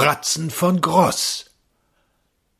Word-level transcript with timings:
Fratzen 0.00 0.48
von 0.48 0.80
Gross. 0.80 1.50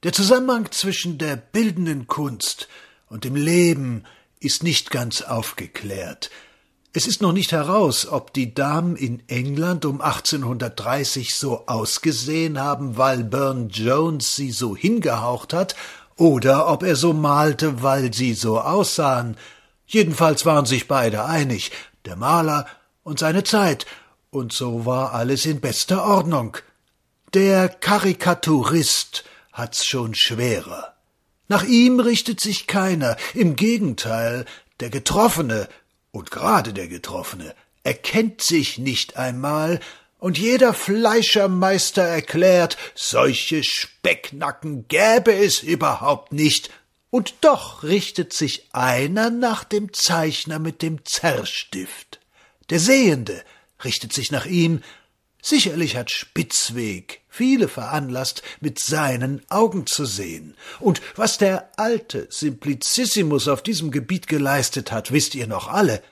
Der 0.02 0.12
Zusammenhang 0.12 0.70
zwischen 0.72 1.16
der 1.16 1.36
bildenden 1.36 2.06
Kunst 2.06 2.68
und 3.08 3.24
dem 3.24 3.34
Leben 3.34 4.04
ist 4.40 4.62
nicht 4.62 4.90
ganz 4.90 5.22
aufgeklärt. 5.22 6.30
Es 6.92 7.06
ist 7.06 7.22
noch 7.22 7.32
nicht 7.32 7.52
heraus, 7.52 8.06
ob 8.06 8.34
die 8.34 8.52
Damen 8.52 8.94
in 8.94 9.26
England 9.26 9.86
um 9.86 10.02
1830 10.02 11.34
so 11.34 11.66
ausgesehen 11.66 12.60
haben, 12.60 12.98
weil 12.98 13.24
Burne 13.24 13.68
Jones 13.68 14.36
sie 14.36 14.50
so 14.50 14.76
hingehaucht 14.76 15.54
hat, 15.54 15.76
oder 16.16 16.68
ob 16.68 16.82
er 16.82 16.94
so 16.94 17.14
malte, 17.14 17.82
weil 17.82 18.12
sie 18.12 18.34
so 18.34 18.60
aussahen. 18.60 19.38
Jedenfalls 19.86 20.44
waren 20.44 20.66
sich 20.66 20.88
beide 20.88 21.24
einig, 21.24 21.72
der 22.04 22.16
Maler 22.16 22.66
und 23.02 23.18
seine 23.18 23.44
Zeit, 23.44 23.86
und 24.28 24.52
so 24.52 24.84
war 24.84 25.14
alles 25.14 25.46
in 25.46 25.62
bester 25.62 26.04
Ordnung. 26.04 26.58
Der 27.34 27.68
Karikaturist 27.68 29.22
hat's 29.52 29.86
schon 29.86 30.16
schwerer. 30.16 30.96
Nach 31.46 31.62
ihm 31.62 32.00
richtet 32.00 32.40
sich 32.40 32.66
keiner, 32.66 33.16
im 33.34 33.54
Gegenteil, 33.54 34.46
der 34.80 34.90
Getroffene 34.90 35.68
und 36.10 36.32
gerade 36.32 36.72
der 36.72 36.88
Getroffene 36.88 37.54
erkennt 37.84 38.42
sich 38.42 38.78
nicht 38.78 39.16
einmal, 39.16 39.78
und 40.18 40.38
jeder 40.38 40.74
Fleischermeister 40.74 42.02
erklärt, 42.02 42.76
solche 42.96 43.62
Specknacken 43.62 44.88
gäbe 44.88 45.32
es 45.32 45.62
überhaupt 45.62 46.32
nicht, 46.32 46.70
und 47.10 47.34
doch 47.42 47.84
richtet 47.84 48.32
sich 48.32 48.74
einer 48.74 49.30
nach 49.30 49.62
dem 49.62 49.92
Zeichner 49.92 50.58
mit 50.58 50.82
dem 50.82 51.04
Zerrstift. 51.04 52.18
Der 52.70 52.80
Sehende 52.80 53.44
richtet 53.84 54.12
sich 54.12 54.32
nach 54.32 54.46
ihm, 54.46 54.82
sicherlich 55.42 55.96
hat 55.96 56.10
Spitzweg 56.10 57.20
viele 57.28 57.68
veranlasst, 57.68 58.42
mit 58.60 58.78
seinen 58.78 59.42
Augen 59.48 59.86
zu 59.86 60.04
sehen. 60.04 60.54
Und 60.78 61.00
was 61.16 61.38
der 61.38 61.70
alte 61.78 62.26
Simplicissimus 62.30 63.48
auf 63.48 63.62
diesem 63.62 63.90
Gebiet 63.90 64.26
geleistet 64.26 64.92
hat, 64.92 65.12
wisst 65.12 65.34
ihr 65.34 65.46
noch 65.46 65.68
alle. 65.68 66.02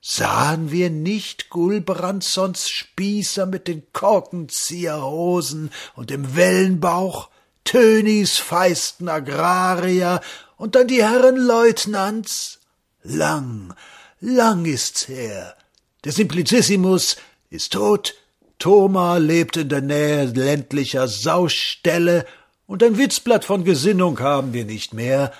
Sahen 0.00 0.70
wir 0.70 0.90
nicht 0.90 1.50
Gulbrandsons 1.50 2.70
Spießer 2.70 3.46
mit 3.46 3.66
den 3.66 3.82
Korkenzieherhosen 3.92 5.70
und 5.96 6.10
dem 6.10 6.36
Wellenbauch, 6.36 7.30
Tönis 7.64 8.38
feisten 8.38 9.08
Agrarier 9.08 10.20
und 10.56 10.76
dann 10.76 10.86
die 10.86 11.02
Herren 11.02 11.36
Leutnants? 11.36 12.60
Lang, 13.02 13.74
lang 14.20 14.64
ist's 14.64 15.08
her. 15.08 15.56
Der 16.04 16.12
Simplicissimus 16.12 17.16
ist 17.50 17.72
tot, 17.72 18.14
Thoma 18.58 19.18
lebt 19.18 19.56
in 19.56 19.68
der 19.68 19.82
Nähe 19.82 20.24
ländlicher 20.24 21.08
Sauställe, 21.08 22.26
und 22.66 22.82
ein 22.82 22.98
Witzblatt 22.98 23.46
von 23.46 23.64
Gesinnung 23.64 24.20
haben 24.20 24.52
wir 24.52 24.66
nicht 24.66 24.92
mehr, 24.92 25.32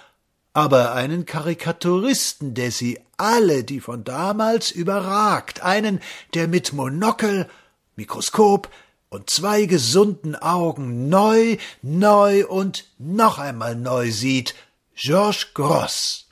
aber 0.54 0.94
einen 0.94 1.26
Karikaturisten, 1.26 2.54
der 2.54 2.72
sie 2.72 2.98
alle, 3.18 3.64
die 3.64 3.80
von 3.80 4.02
damals, 4.02 4.70
überragt, 4.70 5.62
einen, 5.62 6.00
der 6.32 6.48
mit 6.48 6.72
Monokel, 6.72 7.46
Mikroskop 7.96 8.70
und 9.10 9.28
zwei 9.28 9.66
gesunden 9.66 10.36
Augen 10.36 11.10
neu, 11.10 11.58
neu 11.82 12.46
und 12.46 12.86
noch 12.98 13.38
einmal 13.38 13.76
neu 13.76 14.10
sieht, 14.10 14.54
Georges 14.94 15.52
Gross. 15.52 16.28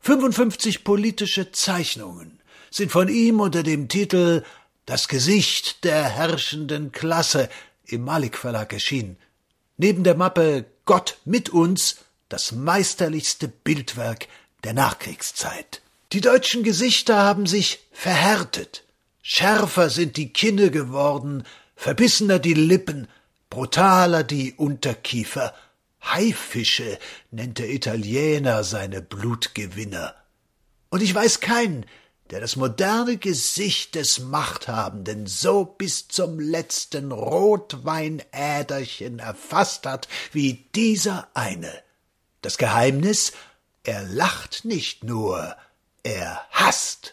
55 0.00 0.84
politische 0.84 1.52
Zeichnungen 1.52 2.40
sind 2.70 2.90
von 2.92 3.08
ihm 3.08 3.40
unter 3.40 3.62
dem 3.62 3.88
Titel 3.88 4.44
das 4.86 5.08
Gesicht 5.08 5.84
der 5.84 6.02
herrschenden 6.04 6.92
Klasse 6.92 7.48
im 7.86 8.04
Malik 8.04 8.36
Verlag 8.36 8.72
erschienen. 8.72 9.16
Neben 9.76 10.04
der 10.04 10.14
Mappe 10.14 10.66
Gott 10.84 11.18
mit 11.24 11.50
uns 11.50 11.96
das 12.28 12.52
meisterlichste 12.52 13.48
Bildwerk 13.48 14.26
der 14.64 14.74
Nachkriegszeit. 14.74 15.82
Die 16.12 16.20
deutschen 16.20 16.62
Gesichter 16.62 17.18
haben 17.18 17.46
sich 17.46 17.80
verhärtet. 17.92 18.84
Schärfer 19.22 19.88
sind 19.90 20.16
die 20.16 20.32
Kinne 20.32 20.70
geworden, 20.70 21.44
verbissener 21.76 22.38
die 22.38 22.54
Lippen, 22.54 23.08
brutaler 23.50 24.24
die 24.24 24.54
Unterkiefer. 24.54 25.54
Haifische 26.02 26.98
nennt 27.30 27.58
der 27.58 27.70
Italiener 27.70 28.64
seine 28.64 29.00
Blutgewinner. 29.00 30.14
Und 30.90 31.02
ich 31.02 31.14
weiß 31.14 31.40
keinen, 31.40 31.86
der 32.32 32.40
das 32.40 32.56
moderne 32.56 33.18
Gesicht 33.18 33.94
des 33.94 34.18
Machthabenden 34.18 35.26
so 35.26 35.66
bis 35.66 36.08
zum 36.08 36.40
letzten 36.40 37.12
Rotweinäderchen 37.12 39.18
erfasst 39.18 39.84
hat 39.84 40.08
wie 40.32 40.64
dieser 40.74 41.28
eine. 41.34 41.70
Das 42.40 42.56
Geheimnis, 42.56 43.32
er 43.84 44.02
lacht 44.04 44.64
nicht 44.64 45.04
nur, 45.04 45.54
er 46.02 46.40
hasst. 46.50 47.12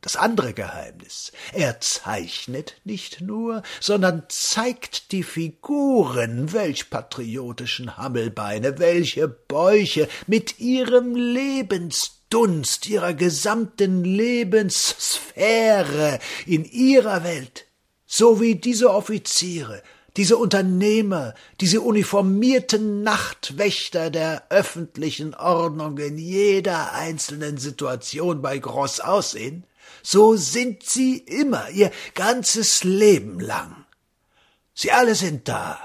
Das 0.00 0.14
andere 0.14 0.54
Geheimnis, 0.54 1.32
er 1.52 1.80
zeichnet 1.80 2.76
nicht 2.84 3.22
nur, 3.22 3.64
sondern 3.80 4.22
zeigt 4.28 5.10
die 5.10 5.24
Figuren, 5.24 6.52
welch 6.52 6.90
patriotischen 6.90 7.96
Hammelbeine, 7.96 8.78
welche 8.78 9.26
Bäuche 9.26 10.08
mit 10.28 10.60
ihrem 10.60 11.16
Lebens 11.16 12.20
Dunst 12.34 12.88
ihrer 12.88 13.14
gesamten 13.14 14.02
Lebenssphäre 14.02 16.18
in 16.46 16.64
ihrer 16.64 17.22
Welt, 17.22 17.66
so 18.06 18.40
wie 18.40 18.56
diese 18.56 18.90
Offiziere, 18.90 19.84
diese 20.16 20.36
Unternehmer, 20.36 21.34
diese 21.60 21.80
uniformierten 21.80 23.04
Nachtwächter 23.04 24.10
der 24.10 24.46
öffentlichen 24.50 25.36
Ordnung 25.36 25.96
in 25.98 26.18
jeder 26.18 26.92
einzelnen 26.94 27.56
Situation 27.56 28.42
bei 28.42 28.58
Gross 28.58 28.98
aussehen, 28.98 29.64
so 30.02 30.34
sind 30.34 30.82
sie 30.82 31.18
immer 31.18 31.70
ihr 31.70 31.92
ganzes 32.16 32.82
Leben 32.82 33.38
lang. 33.38 33.84
Sie 34.74 34.90
alle 34.90 35.14
sind 35.14 35.46
da, 35.46 35.78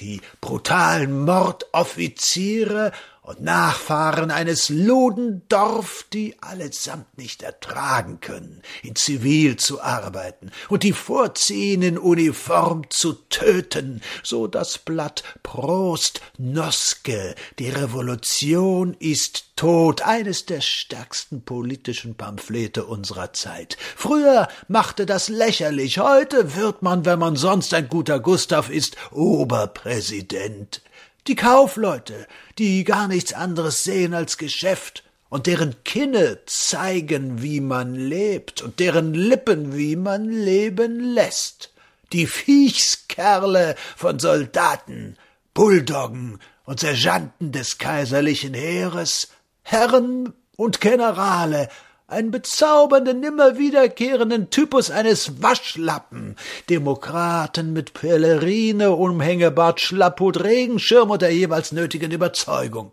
die 0.00 0.22
brutalen 0.40 1.24
Mordoffiziere 1.24 2.90
und 3.28 3.42
Nachfahren 3.42 4.30
eines 4.30 4.70
Ludendorff, 4.70 6.06
die 6.14 6.36
allesamt 6.40 7.18
nicht 7.18 7.42
ertragen 7.42 8.20
können, 8.20 8.62
in 8.82 8.96
Zivil 8.96 9.56
zu 9.56 9.82
arbeiten 9.82 10.50
und 10.70 10.82
die 10.82 10.94
vorziehen, 10.94 11.82
in 11.82 11.98
Uniform 11.98 12.88
zu 12.88 13.12
töten, 13.12 14.00
so 14.22 14.46
das 14.46 14.78
Blatt 14.78 15.24
Prost 15.42 16.22
Noske, 16.38 17.34
die 17.58 17.68
Revolution 17.68 18.94
ist 18.98 19.54
tot, 19.56 20.00
eines 20.00 20.46
der 20.46 20.62
stärksten 20.62 21.42
politischen 21.42 22.14
Pamphlete 22.14 22.86
unserer 22.86 23.34
Zeit. 23.34 23.76
Früher 23.94 24.48
machte 24.68 25.04
das 25.04 25.28
lächerlich, 25.28 25.98
heute 25.98 26.56
wird 26.56 26.80
man, 26.80 27.04
wenn 27.04 27.18
man 27.18 27.36
sonst 27.36 27.74
ein 27.74 27.90
guter 27.90 28.20
Gustav 28.20 28.70
ist, 28.70 28.96
Oberpräsident. 29.10 30.80
Die 31.28 31.36
Kaufleute, 31.36 32.26
die 32.56 32.84
gar 32.84 33.06
nichts 33.06 33.34
anderes 33.34 33.84
sehen 33.84 34.14
als 34.14 34.38
Geschäft 34.38 35.04
und 35.28 35.46
deren 35.46 35.84
Kinne 35.84 36.38
zeigen, 36.46 37.42
wie 37.42 37.60
man 37.60 37.94
lebt 37.94 38.62
und 38.62 38.80
deren 38.80 39.12
Lippen, 39.12 39.76
wie 39.76 39.94
man 39.94 40.30
leben 40.30 41.00
lässt. 41.00 41.74
Die 42.14 42.26
Viechskerle 42.26 43.76
von 43.94 44.18
Soldaten, 44.18 45.18
Bulldoggen 45.52 46.38
und 46.64 46.80
Sergeanten 46.80 47.52
des 47.52 47.76
kaiserlichen 47.76 48.54
Heeres, 48.54 49.28
Herren 49.62 50.32
und 50.56 50.80
Generale, 50.80 51.68
einen 52.08 52.30
bezaubernden, 52.30 53.22
immer 53.22 53.58
wiederkehrenden 53.58 54.48
Typus 54.48 54.90
eines 54.90 55.42
Waschlappen, 55.42 56.36
Demokraten 56.70 57.74
mit 57.74 57.92
Pelerine, 57.92 58.92
Umhängebart, 58.92 59.80
Schlapphut, 59.80 60.42
Regenschirm 60.42 61.10
und 61.10 61.20
der 61.20 61.32
jeweils 61.32 61.70
nötigen 61.70 62.10
Überzeugung. 62.10 62.92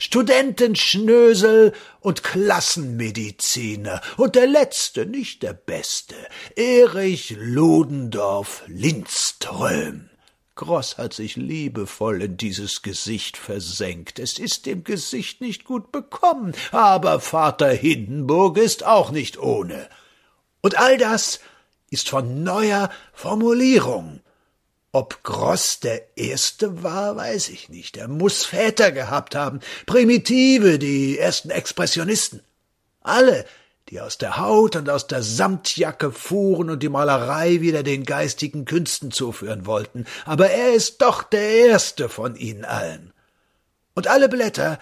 Studentenschnösel 0.00 1.72
und 2.00 2.22
Klassenmediziner 2.24 4.00
und 4.16 4.34
der 4.34 4.46
letzte, 4.46 5.06
nicht 5.06 5.42
der 5.42 5.52
beste, 5.52 6.16
Erich 6.56 7.36
Ludendorff 7.38 8.64
Lindström. 8.66 10.07
Gross 10.58 10.98
hat 10.98 11.14
sich 11.14 11.36
liebevoll 11.36 12.20
in 12.20 12.36
dieses 12.36 12.82
Gesicht 12.82 13.36
versenkt. 13.36 14.18
Es 14.18 14.40
ist 14.40 14.66
dem 14.66 14.82
Gesicht 14.82 15.40
nicht 15.40 15.64
gut 15.64 15.92
bekommen, 15.92 16.52
aber 16.72 17.20
Vater 17.20 17.70
Hindenburg 17.70 18.58
ist 18.58 18.84
auch 18.84 19.12
nicht 19.12 19.38
ohne. 19.38 19.88
Und 20.60 20.76
all 20.76 20.98
das 20.98 21.38
ist 21.90 22.08
von 22.08 22.42
neuer 22.42 22.90
Formulierung. 23.12 24.20
Ob 24.90 25.22
Gross 25.22 25.78
der 25.78 26.18
Erste 26.18 26.82
war, 26.82 27.14
weiß 27.14 27.50
ich 27.50 27.68
nicht. 27.68 27.96
Er 27.96 28.08
muss 28.08 28.44
Väter 28.44 28.90
gehabt 28.90 29.36
haben, 29.36 29.60
Primitive, 29.86 30.80
die 30.80 31.18
ersten 31.18 31.50
Expressionisten. 31.50 32.42
Alle, 33.00 33.44
die 33.90 34.00
aus 34.00 34.18
der 34.18 34.36
Haut 34.36 34.76
und 34.76 34.90
aus 34.90 35.06
der 35.06 35.22
Samtjacke 35.22 36.12
fuhren 36.12 36.70
und 36.70 36.82
die 36.82 36.88
Malerei 36.88 37.60
wieder 37.60 37.82
den 37.82 38.04
geistigen 38.04 38.64
Künsten 38.64 39.10
zuführen 39.10 39.66
wollten, 39.66 40.06
aber 40.26 40.50
er 40.50 40.74
ist 40.74 41.00
doch 41.00 41.22
der 41.22 41.48
erste 41.48 42.08
von 42.08 42.36
ihnen 42.36 42.64
allen. 42.64 43.12
Und 43.94 44.06
alle 44.06 44.28
Blätter, 44.28 44.78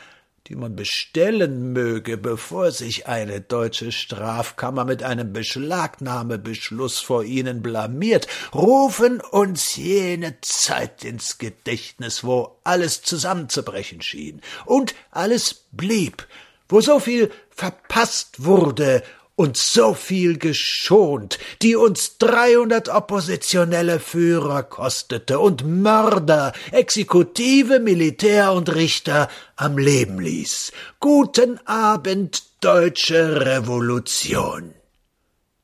die 0.49 0.57
man 0.57 0.77
bestellen 0.77 1.73
möge, 1.73 2.17
bevor 2.17 2.71
sich 2.71 3.07
eine 3.07 3.41
deutsche 3.41 3.91
Strafkammer 3.91 4.85
mit 4.85 5.03
einem 5.03 5.33
Beschlagnahmebeschluss 5.33 7.01
vor 7.01 7.25
ihnen 7.25 7.63
blamiert, 7.63 8.29
rufen 8.55 9.21
uns 9.21 9.77
jene 9.77 10.41
Zeit 10.43 11.05
ins 11.05 11.39
Gedächtnis, 11.39 12.25
wo 12.25 12.59
alles 12.63 13.03
zusammenzubrechen 13.03 14.03
schien 14.03 14.41
und 14.65 14.95
alles 15.11 15.67
blieb, 15.73 16.27
wo 16.69 16.81
so 16.81 17.01
viel 17.01 17.31
verpasst 17.57 18.45
wurde 18.45 19.03
und 19.35 19.57
so 19.57 19.93
viel 19.95 20.39
geschont, 20.39 21.39
die 21.61 21.77
uns 21.77 22.19
dreihundert 22.19 22.89
oppositionelle 22.89 24.01
Führer 24.01 24.63
kostete 24.63 25.39
und 25.39 25.65
Mörder, 25.65 26.53
Exekutive, 26.73 27.79
Militär 27.81 28.53
und 28.53 28.75
Richter 28.75 29.29
am 29.57 29.77
Leben 29.77 30.19
ließ. 30.19 30.73
Guten 31.01 31.59
Abend, 31.67 32.45
deutsche 32.61 33.45
Revolution. 33.45 34.75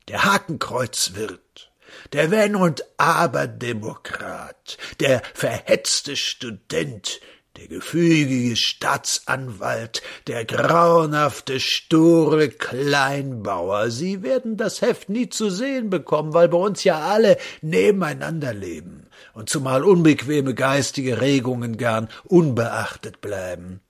Der 0.07 0.23
Hakenkreuzwirt, 0.23 1.71
der 2.11 2.29
Wenn 2.29 2.55
und 2.55 2.85
Aber 2.97 3.47
Demokrat, 3.47 4.77
der 4.99 5.23
verhetzte 5.33 6.15
Student, 6.15 7.19
der 7.57 7.67
gefügige 7.67 8.55
Staatsanwalt, 8.55 10.01
der 10.25 10.43
grauenhafte, 10.43 11.59
sture 11.59 12.49
Kleinbauer. 12.49 13.91
Sie 13.91 14.23
werden 14.23 14.57
das 14.57 14.81
Heft 14.81 15.09
nie 15.09 15.29
zu 15.29 15.51
sehen 15.51 15.91
bekommen, 15.91 16.33
weil 16.33 16.49
bei 16.49 16.57
uns 16.57 16.83
ja 16.83 16.99
alle 16.99 17.37
nebeneinander 17.61 18.53
leben 18.53 19.07
und 19.33 19.49
zumal 19.49 19.83
unbequeme 19.83 20.55
geistige 20.55 21.21
Regungen 21.21 21.77
gern 21.77 22.09
unbeachtet 22.23 23.21
bleiben. 23.21 23.81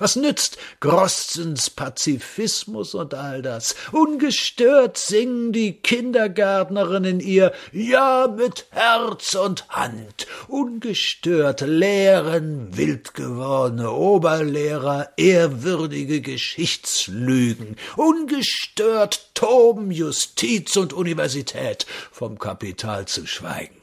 Was 0.00 0.16
nützt 0.16 0.56
Grossens 0.80 1.68
Pazifismus 1.68 2.94
und 2.94 3.12
all 3.12 3.42
das? 3.42 3.74
Ungestört 3.92 4.96
singen 4.96 5.52
die 5.52 5.74
Kindergärtnerinnen 5.74 7.20
ihr 7.20 7.52
Ja 7.70 8.26
mit 8.34 8.64
Herz 8.70 9.34
und 9.34 9.68
Hand. 9.68 10.26
Ungestört 10.48 11.60
lehren 11.60 12.74
wild 12.78 13.12
gewordene 13.12 13.90
Oberlehrer 13.90 15.10
ehrwürdige 15.18 16.22
Geschichtslügen. 16.22 17.76
Ungestört 17.98 19.34
toben 19.34 19.90
Justiz 19.90 20.78
und 20.78 20.94
Universität, 20.94 21.84
vom 22.10 22.38
Kapital 22.38 23.04
zu 23.04 23.26
schweigen. 23.26 23.82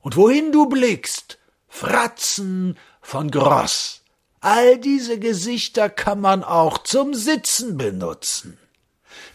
Und 0.00 0.16
wohin 0.16 0.50
du 0.50 0.68
blickst, 0.68 1.38
Fratzen 1.68 2.76
von 3.00 3.30
Gross. 3.30 4.01
All 4.44 4.76
diese 4.76 5.20
Gesichter 5.20 5.88
kann 5.88 6.20
man 6.20 6.42
auch 6.42 6.78
zum 6.78 7.14
Sitzen 7.14 7.78
benutzen. 7.78 8.58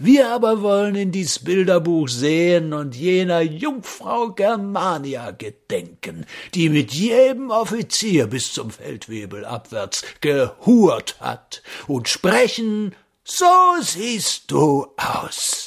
Wir 0.00 0.30
aber 0.30 0.62
wollen 0.62 0.96
in 0.96 1.12
dies 1.12 1.38
Bilderbuch 1.38 2.08
sehen 2.08 2.72
und 2.72 2.96
jener 2.96 3.40
Jungfrau 3.40 4.30
Germania 4.30 5.30
gedenken, 5.30 6.26
die 6.54 6.68
mit 6.68 6.92
jedem 6.92 7.50
Offizier 7.50 8.26
bis 8.26 8.52
zum 8.52 8.70
Feldwebel 8.70 9.44
abwärts 9.44 10.02
gehurt 10.20 11.20
hat, 11.20 11.62
und 11.86 12.08
sprechen, 12.08 12.96
so 13.22 13.46
siehst 13.80 14.50
du 14.50 14.88
aus. 14.96 15.65